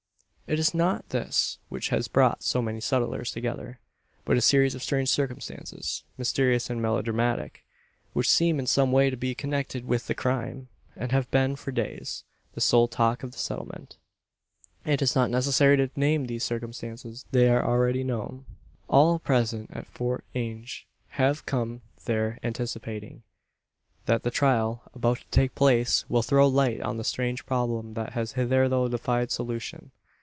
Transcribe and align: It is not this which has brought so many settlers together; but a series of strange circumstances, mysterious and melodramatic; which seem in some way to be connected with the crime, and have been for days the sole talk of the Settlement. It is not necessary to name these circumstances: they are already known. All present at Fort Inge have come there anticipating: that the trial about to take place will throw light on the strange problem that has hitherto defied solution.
It 0.51 0.59
is 0.59 0.73
not 0.73 1.11
this 1.11 1.59
which 1.69 1.87
has 1.95 2.09
brought 2.09 2.43
so 2.43 2.61
many 2.61 2.81
settlers 2.81 3.31
together; 3.31 3.79
but 4.25 4.35
a 4.35 4.41
series 4.41 4.75
of 4.75 4.83
strange 4.83 5.07
circumstances, 5.07 6.03
mysterious 6.17 6.69
and 6.69 6.81
melodramatic; 6.81 7.63
which 8.11 8.29
seem 8.29 8.59
in 8.59 8.67
some 8.67 8.91
way 8.91 9.09
to 9.09 9.15
be 9.15 9.33
connected 9.33 9.85
with 9.87 10.07
the 10.07 10.13
crime, 10.13 10.67
and 10.93 11.13
have 11.13 11.31
been 11.31 11.55
for 11.55 11.71
days 11.71 12.25
the 12.53 12.59
sole 12.59 12.89
talk 12.89 13.23
of 13.23 13.31
the 13.31 13.37
Settlement. 13.37 13.95
It 14.83 15.01
is 15.01 15.15
not 15.15 15.29
necessary 15.29 15.77
to 15.77 15.89
name 15.95 16.25
these 16.25 16.43
circumstances: 16.43 17.23
they 17.31 17.47
are 17.49 17.63
already 17.63 18.03
known. 18.03 18.43
All 18.89 19.19
present 19.19 19.69
at 19.71 19.87
Fort 19.87 20.25
Inge 20.33 20.85
have 21.11 21.45
come 21.45 21.79
there 22.03 22.39
anticipating: 22.43 23.23
that 24.05 24.23
the 24.23 24.31
trial 24.31 24.83
about 24.93 25.19
to 25.19 25.27
take 25.31 25.55
place 25.55 26.03
will 26.09 26.23
throw 26.23 26.45
light 26.49 26.81
on 26.81 26.97
the 26.97 27.05
strange 27.05 27.45
problem 27.45 27.93
that 27.93 28.11
has 28.11 28.33
hitherto 28.33 28.89
defied 28.89 29.31
solution. 29.31 29.91